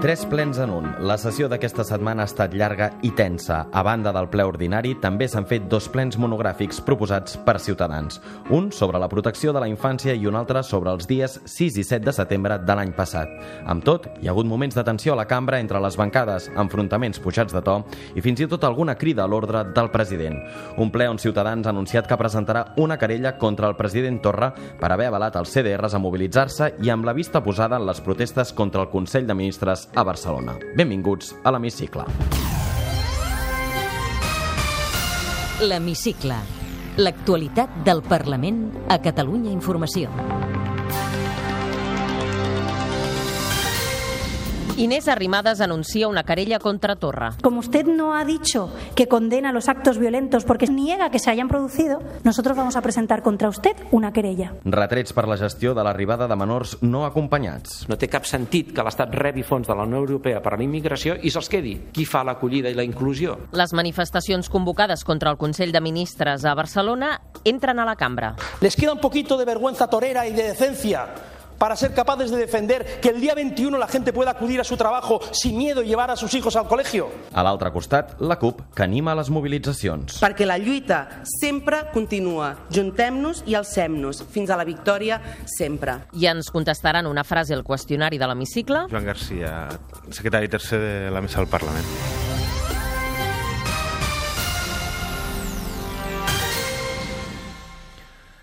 [0.00, 0.86] Tres plens en un.
[1.04, 3.66] La sessió d'aquesta setmana ha estat llarga i tensa.
[3.68, 8.16] A banda del ple ordinari, també s'han fet dos plens monogràfics proposats per Ciutadans.
[8.48, 11.84] Un sobre la protecció de la infància i un altre sobre els dies 6 i
[11.84, 13.28] 7 de setembre de l'any passat.
[13.68, 17.20] Amb tot, hi ha hagut moments de tensió a la cambra entre les bancades, enfrontaments
[17.20, 17.76] pujats de to
[18.16, 20.40] i fins i tot alguna crida a l'ordre del president.
[20.80, 24.48] Un ple on Ciutadans ha anunciat que presentarà una querella contra el president Torra
[24.80, 28.56] per haver avalat els CDRs a mobilitzar-se i amb la vista posada en les protestes
[28.56, 30.56] contra el Consell de Ministres a Barcelona.
[30.76, 32.06] Benvinguts a l'Hemicicle.
[35.60, 36.38] L'Hemicicle.
[36.96, 40.59] L'actualitat del Parlament a Catalunya Informació.
[44.80, 47.34] Inés Arrimadas anuncia una querella contra Torra.
[47.42, 51.48] Como usted no ha dicho que condena los actos violentos porque niega que se hayan
[51.48, 54.54] producido, nosotros vamos a presentar contra usted una querella.
[54.64, 57.82] Retrets per la gestió de l'arribada de menors no acompanyats.
[57.92, 60.64] No té cap sentit que l'Estat rebi fons de la Unió Europea per a la
[60.64, 61.74] immigració i se'ls quedi.
[61.92, 63.36] Qui fa l'acollida i la inclusió?
[63.52, 68.32] Les manifestacions convocades contra el Consell de Ministres a Barcelona entren a la cambra.
[68.64, 71.10] Les queda un poquito de vergüenza torera y de decencia
[71.60, 74.78] para ser capaces de defender que el día 21 la gente pueda acudir a su
[74.78, 77.10] trabajo sin miedo y llevar a sus hijos al colegio.
[77.34, 80.22] A l'altre costat, la CUP, que anima les mobilitzacions.
[80.24, 82.54] Perquè la lluita sempre continua.
[82.72, 85.98] Juntem-nos i alcem-nos fins a la victòria sempre.
[86.16, 88.86] I ens contestaran una frase al qüestionari de l'hemicicle.
[88.88, 89.68] Joan Garcia,
[90.08, 91.84] secretari tercer de la mesa del Parlament.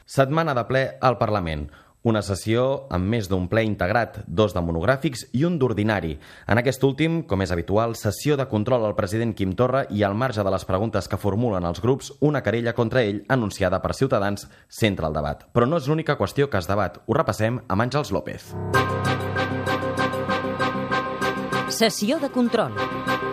[0.06, 1.68] Setmana de ple al Parlament.
[2.06, 6.14] Una sessió amb més d'un ple integrat, dos de monogràfics i un d'ordinari.
[6.48, 10.16] En aquest últim, com és habitual, sessió de control al president Quim Torra i al
[10.16, 14.48] marge de les preguntes que formulen els grups, una querella contra ell anunciada per Ciutadans
[14.70, 15.48] centra el debat.
[15.52, 17.02] Però no és l'única qüestió que es debat.
[17.08, 18.54] Ho repassem amb Àngels López.
[21.68, 23.27] Sessió de control.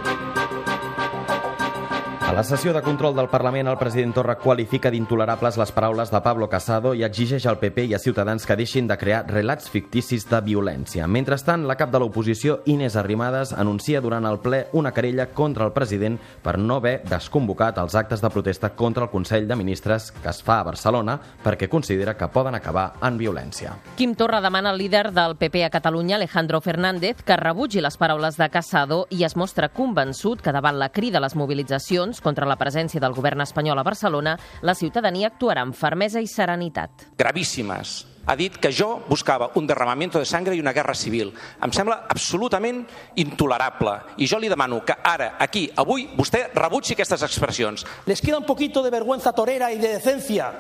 [2.35, 6.49] La sessió de control del Parlament, el president Torra qualifica d'intolerables les paraules de Pablo
[6.51, 10.41] Casado i exigeix al PP i a Ciutadans que deixin de crear relats ficticis de
[10.43, 11.07] violència.
[11.07, 15.71] Mentrestant, la cap de l'oposició, Inés Arrimadas, anuncia durant el ple una querella contra el
[15.77, 20.33] president per no haver desconvocat els actes de protesta contra el Consell de Ministres que
[20.33, 21.15] es fa a Barcelona
[21.45, 23.77] perquè considera que poden acabar en violència.
[23.95, 28.43] Quim Torra demana al líder del PP a Catalunya, Alejandro Fernández, que rebutgi les paraules
[28.43, 32.57] de Casado i es mostra convençut que davant la crida a les mobilitzacions contra la
[32.59, 37.11] presència del govern espanyol a Barcelona, la ciutadania actuarà amb fermesa i serenitat.
[37.21, 37.95] Gravíssimes.
[38.25, 41.35] Ha dit que jo buscava un derramamiento de sangre i una guerra civil.
[41.61, 42.81] Em sembla absolutament
[43.21, 43.99] intolerable.
[44.17, 47.85] I jo li demano que ara, aquí, avui, vostè rebutgi aquestes expressions.
[48.09, 50.55] Les queda un poquito de vergüenza torera y de decencia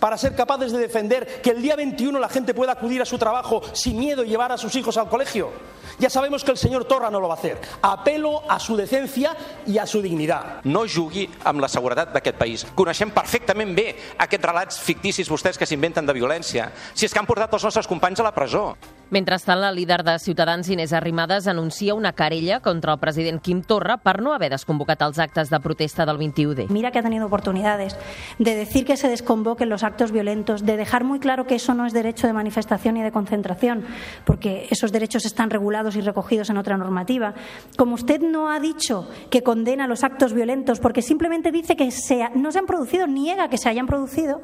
[0.00, 3.18] para ser capaces de defender que el día 21 la gente pueda acudir a su
[3.18, 5.52] trabajo sin miedo y llevar a sus hijos al colegio.
[5.98, 7.60] Ya sabemos que el señor Torra no lo va a hacer.
[7.82, 10.62] Apelo a su decencia y a su dignidad.
[10.64, 12.64] No jugui amb la seguretat d'aquest país.
[12.74, 16.70] Coneixem perfectament bé aquests relats ficticis vostès que s'inventen de violència.
[16.94, 18.72] Si és que han portat els nostres companys a la presó.
[19.10, 23.96] Mentrestant, la líder de Ciutadans, Inés Arrimadas, anuncia una querella contra el president Quim Torra
[23.98, 26.68] per no haver desconvocat els actes de protesta del 21D.
[26.70, 27.98] Mira que ha tenido oportunidades
[28.38, 31.86] de decir que se desconvoquen los actos violentos, de dejar muy claro que eso no
[31.86, 33.82] es derecho de manifestación y de concentración,
[34.24, 37.34] porque esos derechos están regulados y recogidos en otra normativa.
[37.76, 42.28] Como usted no ha dicho que condena los actos violentos porque simplemente dice que se,
[42.36, 44.40] no se han producido, niega que se hayan producido,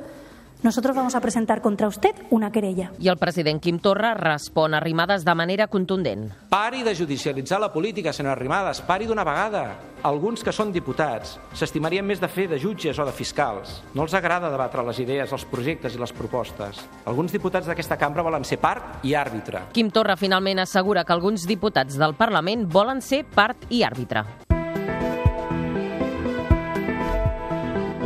[0.63, 2.93] nosotros vamos a presentar contra usted una querella.
[2.99, 6.33] I el president Quim Torra respon a Arrimadas de manera contundent.
[6.49, 9.67] Pari de judicialitzar la política, senyora Arrimadas, pari d'una vegada.
[10.07, 13.81] Alguns que són diputats s'estimarien més de fer de jutges o de fiscals.
[13.95, 16.85] No els agrada debatre les idees, els projectes i les propostes.
[17.05, 19.67] Alguns diputats d'aquesta cambra volen ser part i àrbitre.
[19.75, 24.46] Quim Torra finalment assegura que alguns diputats del Parlament volen ser part i àrbitre.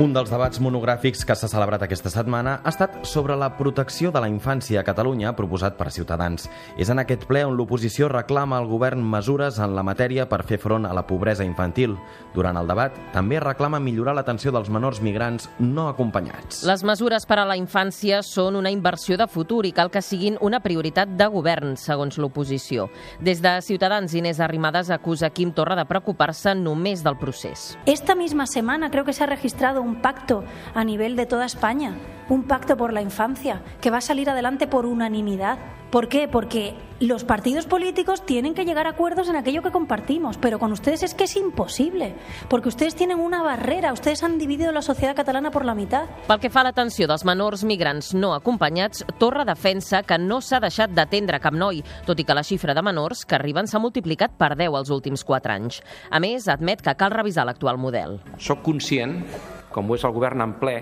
[0.01, 4.21] Un dels debats monogràfics que s'ha celebrat aquesta setmana ha estat sobre la protecció de
[4.25, 6.47] la infància a Catalunya proposat per Ciutadans.
[6.81, 10.57] És en aquest ple on l'oposició reclama al govern mesures en la matèria per fer
[10.63, 11.99] front a la pobresa infantil.
[12.33, 16.63] Durant el debat també reclama millorar l'atenció dels menors migrants no acompanyats.
[16.65, 20.41] Les mesures per a la infància són una inversió de futur i cal que siguin
[20.41, 22.89] una prioritat de govern, segons l'oposició.
[23.21, 27.77] Des de Ciutadans, Inés Arrimadas acusa Quim Torra de preocupar-se només del procés.
[27.85, 31.45] Esta misma semana creo que se ha registrado un un pacto a nivel de toda
[31.45, 31.97] España,
[32.29, 35.59] un pacto por la infancia, que va a salir adelante por unanimidad.
[35.91, 36.29] ¿Por qué?
[36.29, 40.71] Porque los partidos políticos tienen que llegar a acuerdos en aquello que compartimos, pero con
[40.71, 42.15] ustedes es que es imposible,
[42.49, 46.05] porque ustedes tienen una barrera, ustedes han dividido la sociedad catalana por la mitad.
[46.29, 50.63] Pel que fa a l'atenció dels menors migrants no acompanyats, Torra defensa que no s'ha
[50.63, 54.39] deixat d'atendre cap noi, tot i que la xifra de menors que arriben s'ha multiplicat
[54.39, 55.83] per 10 els últims 4 anys.
[56.15, 58.21] A més, admet que cal revisar l'actual model.
[58.39, 59.25] Soc conscient,
[59.73, 60.77] com ho és el govern en ple,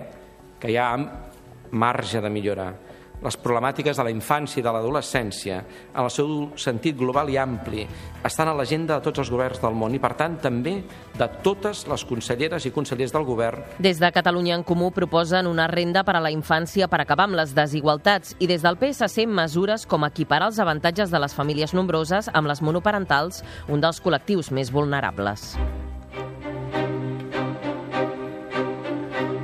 [0.58, 0.93] que hi ha
[1.70, 2.73] marge de millora.
[3.19, 5.56] Les problemàtiques de la infància i de l'adolescència,
[5.90, 7.82] en el seu sentit global i ampli,
[8.23, 10.76] estan a l'agenda de tots els governs del món i, per tant, també
[11.19, 13.67] de totes les conselleres i consellers del govern.
[13.82, 17.40] Des de Catalunya en Comú proposen una renda per a la infància per acabar amb
[17.43, 22.31] les desigualtats i des del PSC mesures com equiparar els avantatges de les famílies nombroses
[22.32, 25.56] amb les monoparentals, un dels col·lectius més vulnerables.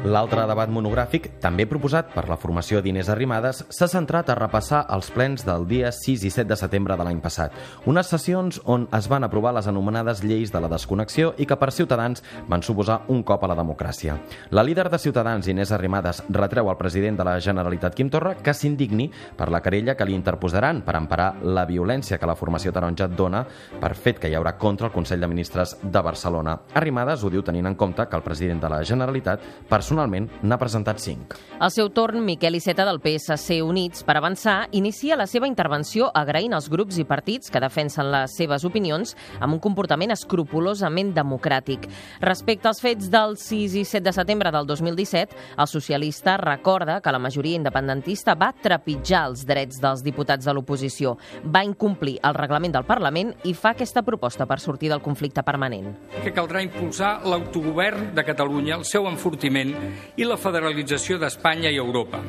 [0.05, 5.07] L'altre debat monogràfic, també proposat per la formació d'Inés Arrimadas, s'ha centrat a repassar els
[5.09, 7.55] plens del dia 6 i 7 de setembre de l'any passat.
[7.89, 11.71] Unes sessions on es van aprovar les anomenades lleis de la desconnexió i que per
[11.73, 12.21] Ciutadans
[12.53, 14.19] van suposar un cop a la democràcia.
[14.51, 18.53] La líder de Ciutadans, Inés Arrimadas, retreu al president de la Generalitat, Quim Torra, que
[18.53, 23.09] s'indigni per la querella que li interposaran per emparar la violència que la formació taronja
[23.09, 23.41] dona
[23.81, 26.59] per fet que hi haurà contra el Consell de Ministres de Barcelona.
[26.75, 30.99] Arrimadas ho diu tenint en compte que el president de la Generalitat personalment n'ha presentat
[30.99, 31.35] cinc.
[31.59, 36.55] Al seu torn, Miquel Iceta del PSC Units per Avançar inicia la seva intervenció agraint
[36.55, 41.87] als grups i partits que defensen les seves opinions amb un comportament escrupulosament democràtic.
[42.21, 47.13] Respecte als fets del 6 i 7 de setembre del 2017, el socialista recorda que
[47.13, 52.75] la majoria independentista va trepitjar els drets dels diputats de l'oposició, va incomplir el reglament
[52.75, 55.95] del Parlament i fa aquesta proposta per sortir del conflicte permanent.
[56.25, 59.75] Que caldrà impulsar l'autogovern de Catalunya, el seu enfortiment
[60.17, 62.21] i la federalització d'Espanya i Europa.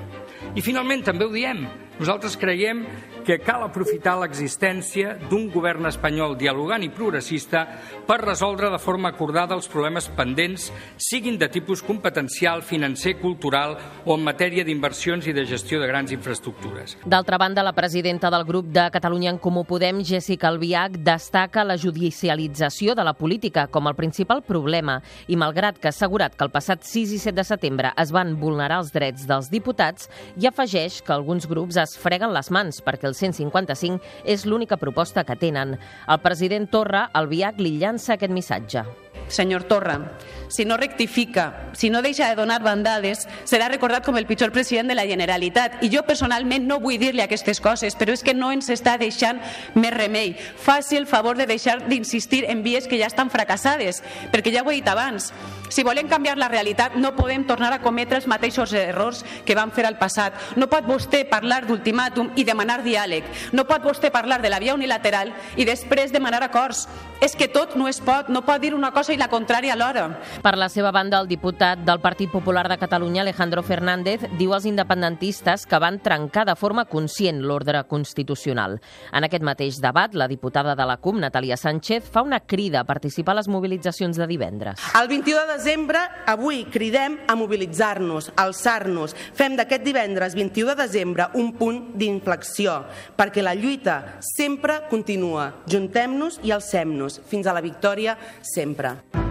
[0.55, 1.65] I finalment també ho diem,
[1.99, 2.85] nosaltres creiem
[3.25, 7.63] que cal aprofitar l'existència d'un govern espanyol dialogant i progressista
[8.05, 10.67] per resoldre de forma acordada els problemes pendents,
[11.01, 13.73] siguin de tipus competencial, financer, cultural
[14.05, 16.99] o en matèria d'inversions i de gestió de grans infraestructures.
[17.05, 21.79] D'altra banda, la presidenta del grup de Catalunya en Comú Podem, Jessica Albiach, destaca la
[21.81, 26.53] judicialització de la política com el principal problema i, malgrat que ha assegurat que el
[26.53, 31.01] passat 6 i 7 de setembre es van vulnerar els drets dels diputats, i afegeix
[31.01, 35.77] que alguns grups es freguen les mans perquè el 155 és l'única proposta que tenen.
[36.07, 38.83] El president Torra, al Viac, li llança aquest missatge.
[39.31, 39.97] Senyor Torra,
[40.47, 44.87] si no rectifica, si no deixa de donar bandades, serà recordat com el pitjor president
[44.87, 45.81] de la Generalitat.
[45.83, 49.41] I jo personalment no vull dir-li aquestes coses, però és que no ens està deixant
[49.75, 50.35] més remei.
[50.35, 54.71] Faci el favor de deixar d'insistir en vies que ja estan fracassades, perquè ja ho
[54.71, 55.31] he dit abans.
[55.69, 59.71] Si volem canviar la realitat, no podem tornar a cometre els mateixos errors que vam
[59.73, 60.37] fer al passat.
[60.55, 63.25] No pot vostè parlar d'ultimàtum i demanar diàleg.
[63.51, 66.85] No pot vostè parlar de la via unilateral i després demanar acords.
[67.23, 70.19] És que tot no es pot, no pot dir una cosa i la contrària alhora.
[70.41, 74.67] Per la seva banda, el diputat del Partit Popular de Catalunya, Alejandro Fernández, diu als
[74.69, 78.79] independentistes que van trencar de forma conscient l'ordre constitucional.
[79.11, 82.87] En aquest mateix debat, la diputada de la CUP, Natalia Sánchez, fa una crida a
[82.87, 84.79] participar a les mobilitzacions de divendres.
[84.99, 89.15] El 21 de desembre, avui cridem a mobilitzar-nos, alçar-nos.
[89.33, 92.83] Fem d'aquest divendres 21 de desembre un punt d'inflexió,
[93.17, 95.51] perquè la lluita sempre continua.
[95.69, 97.21] Juntem-nos i alcem-nos.
[97.25, 99.24] Fins a la victòria, sempre.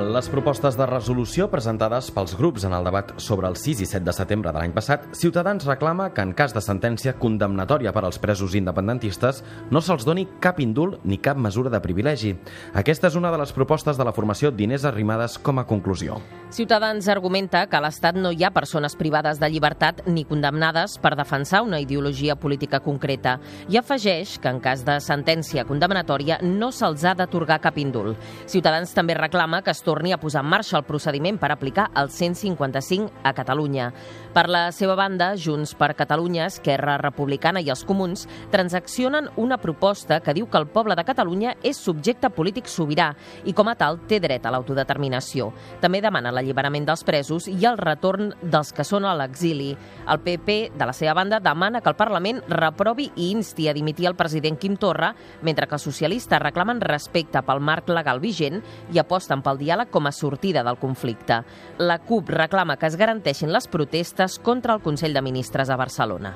[0.00, 4.04] Les propostes de resolució presentades pels grups en el debat sobre el 6 i 7
[4.06, 8.20] de setembre de l'any passat, Ciutadans reclama que en cas de sentència condemnatòria per als
[8.22, 12.34] presos independentistes no se'ls doni cap indult ni cap mesura de privilegi.
[12.74, 16.20] Aquesta és una de les propostes de la formació d'Inés Arrimadas com a conclusió.
[16.50, 21.16] Ciutadans argumenta que a l'Estat no hi ha persones privades de llibertat ni condemnades per
[21.16, 23.38] defensar una ideologia política concreta
[23.68, 28.16] i afegeix que en cas de sentència condemnatòria no se'ls ha d'atorgar cap indult.
[28.46, 32.10] Ciutadans també reclama que es torni a posar en marxa el procediment per aplicar el
[32.12, 33.88] 155 a Catalunya.
[34.34, 40.20] Per la seva banda, Junts per Catalunya, Esquerra Republicana i els Comuns transaccionen una proposta
[40.20, 43.14] que diu que el poble de Catalunya és subjecte polític sobirà
[43.48, 45.48] i com a tal té dret a l'autodeterminació.
[45.80, 49.70] També demana l'alliberament dels presos i el retorn dels que són a l'exili.
[50.04, 54.10] El PP, de la seva banda, demana que el Parlament reprovi i insti a dimitir
[54.10, 58.60] el president Quim Torra, mentre que els socialistes reclamen respecte pel marc legal vigent
[58.92, 61.42] i aposten pel diàleg com a sortida del conflicte.
[61.78, 66.34] La CUP reclama que es garanteixin les protestes contra el Consell de Ministres a Barcelona.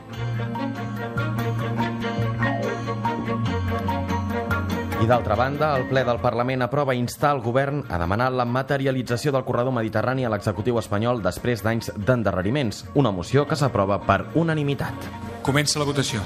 [5.02, 9.32] I d'altra banda, el ple del Parlament aprova instar el govern a demanar la materialització
[9.34, 14.94] del corredor mediterrani a l'executiu espanyol després d'anys d'endarreriments, una moció que s'aprova per unanimitat.
[15.42, 16.22] Comença la votació.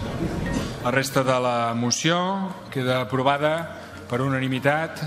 [0.85, 2.19] La resta de la moció
[2.69, 3.55] queda aprovada
[4.11, 5.01] per unanimitat,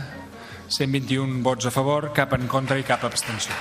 [0.69, 3.55] 121 vots a favor, cap en contra i cap abstenció.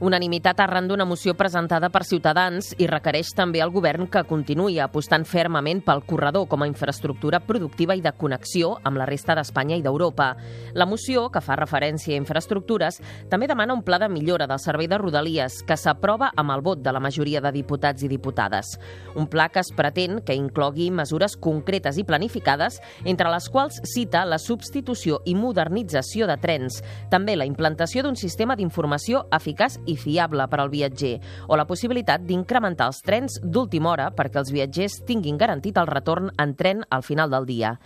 [0.00, 5.24] Unanimitat arran d'una moció presentada per Ciutadans i requereix també al govern que continuï apostant
[5.24, 9.84] fermament pel corredor com a infraestructura productiva i de connexió amb la resta d'Espanya i
[9.84, 10.34] d'Europa.
[10.76, 13.00] La moció, que fa referència a infraestructures,
[13.30, 16.84] també demana un pla de millora del servei de Rodalies que s'aprova amb el vot
[16.84, 18.74] de la majoria de diputats i diputades.
[19.16, 24.26] Un pla que es pretén que inclogui mesures concretes i planificades, entre les quals cita
[24.28, 30.46] la substitució i modernització de trens, també la implantació d'un sistema d'informació eficaç i fiable
[30.48, 31.16] per al viatger,
[31.48, 36.32] o la possibilitat d'incrementar els trens d'última hora perquè els viatgers tinguin garantit el retorn
[36.38, 37.76] en tren al final del dia.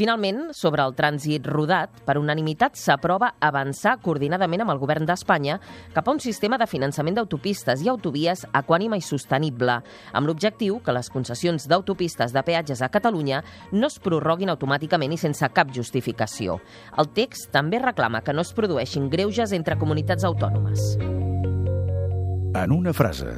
[0.00, 5.58] Finalment, sobre el trànsit rodat, per unanimitat s'aprova avançar coordinadament amb el govern d'Espanya
[5.92, 9.74] cap a un sistema de finançament d'autopistes i autovies equànime i sostenible,
[10.16, 13.42] amb l'objectiu que les concessions d'autopistes de peatges a Catalunya
[13.74, 16.56] no es prorroguin automàticament i sense cap justificació.
[16.96, 20.94] El text també reclama que no es produeixin greuges entre comunitats autònomes.
[22.56, 23.36] En una frase,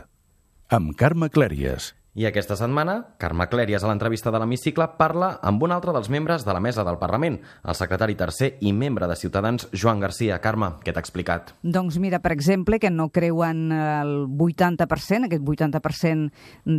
[0.71, 1.91] amb Carme Clèries.
[2.13, 6.43] I aquesta setmana, Carme Clèries a l'entrevista de l'Hemicicle parla amb un altre dels membres
[6.45, 10.37] de la mesa del Parlament, el secretari tercer i membre de Ciutadans, Joan Garcia.
[10.45, 11.55] Carme, què t'ha explicat?
[11.65, 16.29] Doncs mira, per exemple, que no creuen el 80%, aquest 80%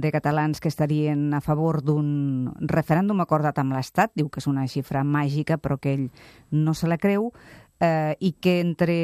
[0.06, 4.70] de catalans que estarien a favor d'un referèndum acordat amb l'Estat, diu que és una
[4.70, 6.10] xifra màgica però que ell
[6.54, 7.32] no se la creu,
[7.82, 9.00] eh, i que entre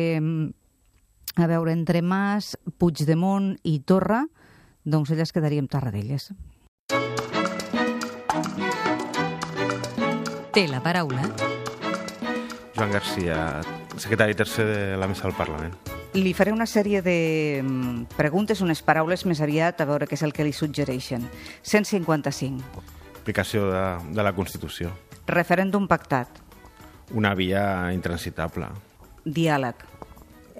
[1.42, 4.28] a veure, entre Mas, Puigdemont i Torra,
[4.84, 6.32] doncs ella es quedaria amb Tarradellas.
[10.54, 11.24] Té la paraula.
[12.76, 13.62] Joan Garcia,
[13.98, 15.76] secretari tercer de la mesa del Parlament.
[16.18, 20.24] Li faré una sèrie de mm, preguntes, unes paraules més aviat, a veure què és
[20.26, 21.28] el que li suggereixen.
[21.62, 22.84] 155.
[23.20, 23.84] Aplicació de,
[24.16, 24.90] de la Constitució.
[25.30, 26.42] Referèndum pactat.
[27.14, 28.72] Una via intransitable.
[29.26, 29.86] Diàleg.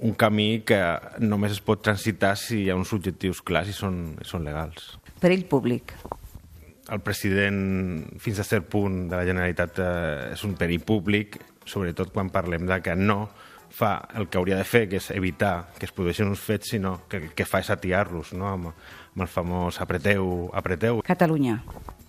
[0.06, 0.80] Un camí que
[1.20, 4.94] només es pot transitar si hi ha uns objectius clars i són, són legals.
[5.20, 5.94] Perill públic.
[6.90, 7.60] El president,
[8.24, 11.38] fins a cert punt de la Generalitat, eh, és un perill públic,
[11.70, 13.28] sobretot quan parlem de que no
[13.70, 16.96] fa el que hauria de fer, que és evitar que es produeixin uns fets, sinó
[17.10, 18.50] que el que fa és atiar-los, no?
[18.50, 18.72] amb,
[19.14, 21.04] amb el famós apreteu, apreteu.
[21.06, 21.60] Catalunya.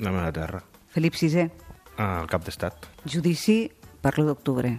[0.01, 0.63] La meva terra.
[0.95, 1.51] Felip VI.
[2.01, 2.89] El cap d'estat.
[3.05, 3.67] Judici
[4.01, 4.79] per l'1 d'octubre.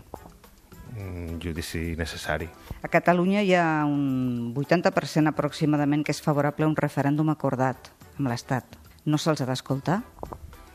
[0.99, 2.49] Un judici necessari.
[2.83, 8.27] A Catalunya hi ha un 80% aproximadament que és favorable a un referèndum acordat amb
[8.27, 8.77] l'Estat.
[9.05, 10.01] No se'ls ha d'escoltar?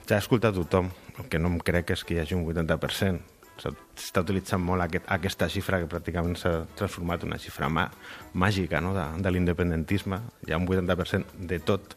[0.08, 0.90] Ja ha escoltat tothom.
[1.18, 3.34] El que no em crec és que hi hagi un 80%.
[3.56, 7.86] S'està utilitzant molt aquest, aquesta xifra que pràcticament s'ha transformat en una xifra mà,
[8.36, 8.92] màgica no?
[8.96, 10.20] de, de l'independentisme.
[10.46, 11.96] Hi ha un 80% de tot.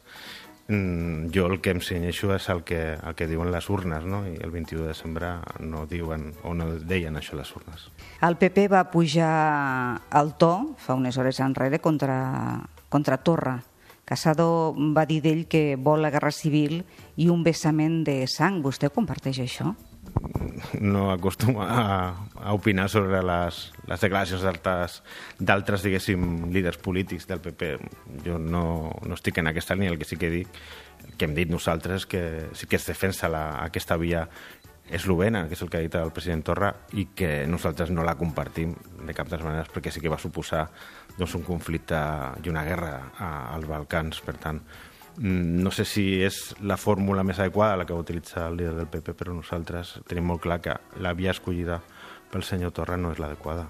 [0.70, 4.22] Mm, jo el que em senyeixo és el que, el que diuen les urnes, no?
[4.30, 5.32] i el 21 de desembre
[5.66, 7.88] no diuen o no deien això les urnes.
[8.22, 9.34] El PP va pujar
[10.22, 13.58] el to fa unes hores enrere contra, contra Torra.
[14.06, 16.84] Casado va dir d'ell que vol la guerra civil
[17.18, 18.62] i un vessament de sang.
[18.62, 19.74] Vostè comparteix això?
[20.80, 24.44] No acostumo a, a opinar sobre les, les declaracions
[25.40, 27.74] d'altres, diguéssim, líders polítics del PP.
[28.26, 30.62] Jo no, no estic en aquesta línia, el que sí que dic,
[31.18, 34.28] que hem dit nosaltres, que sí que es defensa la, aquesta via
[34.90, 38.18] eslovena, que és el que ha dit el president Torra, i que nosaltres no la
[38.18, 38.74] compartim
[39.06, 40.66] de cap de les maneres, perquè sí que va suposar
[41.18, 42.00] doncs, un conflicte
[42.44, 44.22] i una guerra als Balcans.
[44.26, 44.64] Per tant,
[45.18, 48.90] no sé si és la fórmula més adequada la que va utilitzar el líder del
[48.92, 51.82] PP, però nosaltres tenim molt clar que la via escollida
[52.32, 53.68] pel senyor Torra no és l'adequada.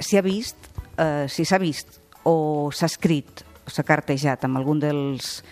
[0.00, 0.56] Si ha vist,
[0.98, 5.42] eh, si s'ha vist o s'ha escrit o s'ha cartejat amb algun dels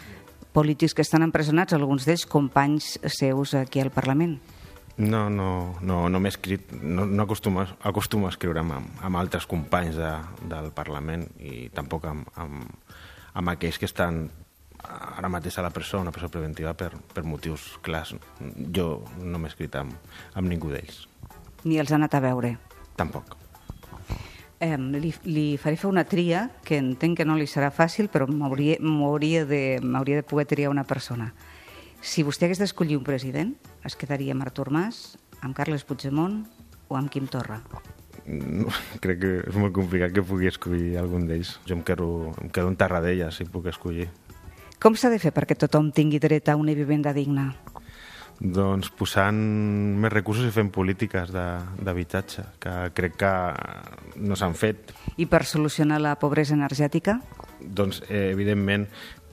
[0.53, 4.41] polítics que estan empresonats, alguns d'ells companys seus aquí al Parlament?
[5.01, 9.47] No, no, no, no m'he escrit, no, no acostumo, acostumo a escriure amb, amb altres
[9.49, 10.11] companys de,
[10.51, 12.67] del Parlament i tampoc amb, amb,
[13.33, 14.27] amb aquells que estan
[14.89, 18.15] ara mateix a la presó, una presó preventiva per, per motius clars.
[18.75, 19.95] Jo no m'he escrit amb,
[20.35, 21.05] amb ningú d'ells.
[21.65, 22.57] Ni els ha anat a veure?
[22.97, 23.37] Tampoc.
[24.61, 28.27] Eh, li, li faré fer una tria, que entenc que no li serà fàcil, però
[28.29, 31.31] m'hauria de, de poder triar una persona.
[32.01, 36.43] Si vostè hagués d'escollir un president, es quedaria amb Artur Mas, amb Carles Puigdemont
[36.89, 37.61] o amb Quim Torra?
[38.27, 38.69] No,
[39.01, 41.57] crec que és molt complicat que pugui escollir algun d'ells.
[41.69, 42.09] Jo em quedo,
[42.45, 44.11] em quedo en Tarradella, si puc escollir.
[44.81, 47.51] Com s'ha de fer perquè tothom tingui dret a una vivenda digna?
[48.41, 49.37] Doncs posant
[50.01, 53.33] més recursos i fent polítiques d'habitatge, que crec que
[54.25, 54.95] no s'han fet.
[55.21, 57.19] I per solucionar la pobresa energètica?
[57.61, 58.87] Doncs, eh, evidentment,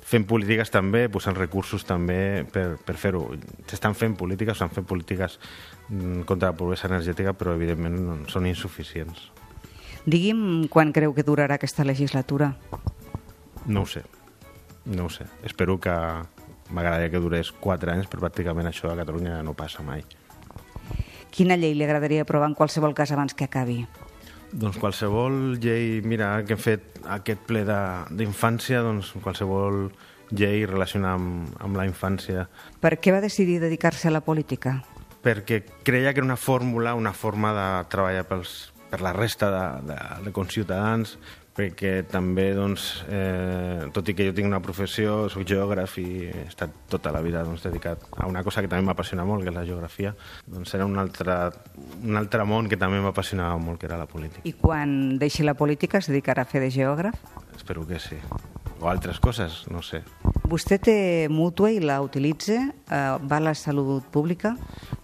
[0.03, 3.23] fent polítiques també, posant recursos també per, per fer-ho.
[3.71, 5.39] S'estan fent polítiques, s'han fet polítiques
[5.87, 9.29] mm, contra la pobresa energètica, però evidentment són insuficients.
[10.03, 12.51] Digui'm quan creu que durarà aquesta legislatura.
[13.67, 14.03] No ho sé,
[14.87, 15.27] no ho sé.
[15.43, 15.93] Espero que,
[16.71, 20.03] m'agradaria que durés 4 anys, però pràcticament això a Catalunya no passa mai.
[21.31, 23.81] Quina llei li agradaria aprovar en qualsevol cas abans que acabi?
[24.51, 29.89] Doncs qualsevol llei, mira, que hem fet aquest ple d'infància, doncs qualsevol
[30.31, 32.47] llei relacionada amb, amb la infància.
[32.81, 34.79] Per què va decidir dedicar-se a la política?
[35.23, 38.55] Perquè creia que era una fórmula, una forma de treballar pels,
[38.89, 41.17] per la resta de, de, de conciutadans,
[41.57, 46.43] perquè també, doncs, eh, tot i que jo tinc una professió, soc geògraf i he
[46.45, 49.57] estat tota la vida doncs, dedicat a una cosa que també m'apassiona molt, que és
[49.57, 50.13] la geografia,
[50.45, 51.39] doncs era un altre,
[52.03, 54.45] un altre món que també m'apassionava molt, que era la política.
[54.45, 57.17] I quan deixi la política es dedicarà a fer de geògraf?
[57.57, 58.19] Espero que sí.
[58.77, 60.03] O altres coses, no sé.
[60.47, 60.97] Vostè té
[61.33, 62.59] mútua i la utilitza?
[62.69, 64.53] Eh, va a la salut pública?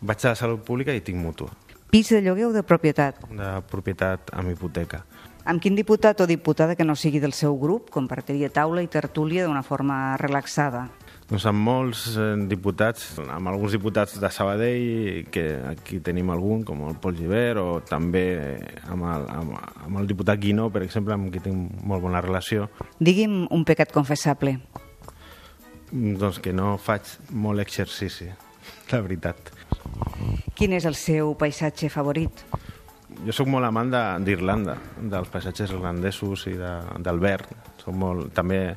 [0.01, 1.49] Vaig a la salut pública i tinc mútua.
[1.89, 3.19] Pis de lloguer o de propietat?
[3.33, 5.03] De propietat amb hipoteca.
[5.43, 9.43] Amb quin diputat o diputada que no sigui del seu grup compartiria taula i tertúlia
[9.43, 10.85] d'una forma relaxada?
[11.27, 16.85] Doncs amb molts eh, diputats, amb alguns diputats de Sabadell, que aquí tenim algun, com
[16.87, 18.23] el Pol Givert, o també
[18.87, 22.69] amb el, amb, amb el diputat Guinó, per exemple, amb qui tinc molt bona relació.
[23.03, 24.57] Digui'm un pecat confessable.
[25.91, 28.31] Doncs que no faig molt exercici,
[28.95, 29.51] la veritat.
[30.55, 32.45] Quin és el seu paisatge favorit?
[33.23, 33.91] Jo sóc molt amant
[34.23, 36.73] d'Irlanda, de, dels paisatges irlandesos i de,
[37.05, 37.49] del verd.
[37.83, 38.75] Soc molt, també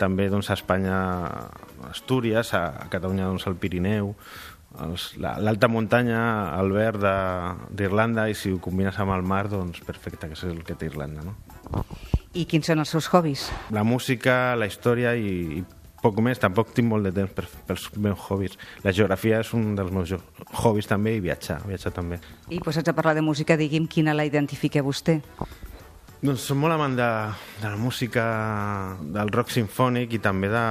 [0.00, 0.96] també doncs, a Espanya,
[1.90, 4.14] Astúries, a, a Catalunya doncs, el Pirineu,
[5.18, 6.20] l'alta la, muntanya,
[6.60, 7.04] el verd
[7.76, 10.88] d'Irlanda, i si ho combines amb el mar, doncs perfecte, que és el que té
[10.88, 11.26] Irlanda.
[11.26, 11.84] No?
[12.32, 13.48] I quins són els seus hobbies?
[13.74, 15.64] La música, la història i, i
[16.02, 18.58] poc més, tampoc tinc molt de temps per, pels meus hobbies.
[18.84, 20.14] La geografia és un dels meus
[20.62, 22.20] hobbies també i viatjar, viatjar també.
[22.50, 25.20] I posats a parlar de música, digui'm quina la identifica vostè.
[26.20, 27.08] Doncs som molt amant de,
[27.62, 28.22] de la música
[29.00, 30.64] del rock sinfònic i també de,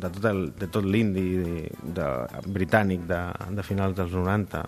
[0.00, 1.64] de tot, el, de tot l'indi de,
[1.98, 2.06] de,
[2.56, 3.20] britànic de,
[3.52, 4.62] de finals dels 90,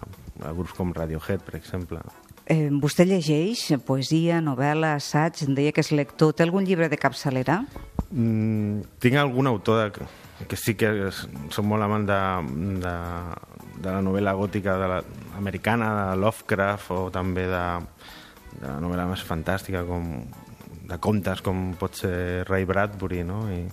[0.59, 2.03] grups com Radiohead, per exemple.
[2.45, 6.37] Eh, vostè llegeix poesia, novel·la, assaig, em deia que és lector.
[6.37, 7.63] Té algun llibre de capçalera?
[8.11, 10.07] Mm, tinc algun autor de,
[10.49, 12.21] que sí que és, som molt amant de,
[12.85, 12.95] de,
[13.83, 15.01] de la novel·la gòtica de la,
[15.39, 17.65] americana, de Lovecraft, o també de,
[18.55, 20.09] de la novel·la més fantàstica, com
[20.89, 23.43] de contes com pot ser Ray Bradbury, no?
[23.53, 23.67] I,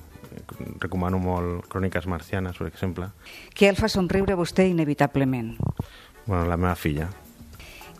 [0.84, 3.08] recomano molt Cròniques marcianes, per exemple.
[3.56, 5.56] Què el fa somriure vostè inevitablement?
[6.26, 7.08] Bueno, la meva filla.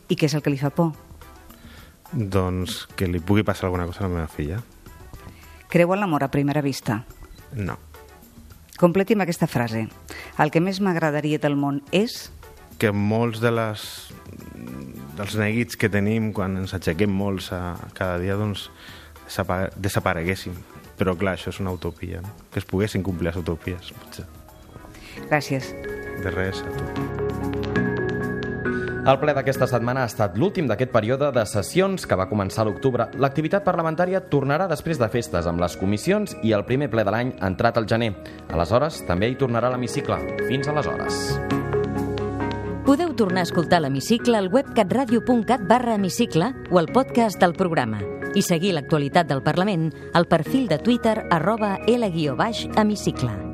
[0.10, 0.92] I què és el que li fa por?
[2.12, 4.60] Doncs que li pugui passar alguna cosa a la meva filla.
[5.70, 7.04] Creu en l'amor a primera vista?
[7.56, 7.78] No.
[8.80, 9.86] Completi'm aquesta frase.
[10.40, 12.30] El que més m'agradaria del món és...
[12.80, 13.84] Que molts de les,
[15.16, 18.68] dels neguits que tenim quan ens aixequem molts a, cada dia doncs
[19.28, 20.58] desapareguéssim.
[21.00, 22.36] Però clar, això és una utopia, no?
[22.52, 24.28] que es poguessin complir les utopies, potser.
[25.28, 25.72] Gràcies.
[26.24, 27.65] De res, a tu.
[29.06, 33.06] El ple d'aquesta setmana ha estat l'últim d'aquest període de sessions que va començar l'octubre.
[33.22, 37.36] L'activitat parlamentària tornarà després de festes amb les comissions i el primer ple de l'any
[37.46, 38.16] entrat al gener.
[38.50, 40.18] Aleshores, també hi tornarà l'hemicicle.
[40.50, 41.22] Fins aleshores.
[42.90, 48.02] Podeu tornar a escoltar l'hemicicle al web catradio.cat barra hemicicle o al podcast del programa
[48.34, 53.45] i seguir l'actualitat del Parlament al perfil de Twitter arroba L-hemicicle.